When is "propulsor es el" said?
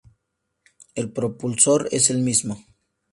1.11-2.23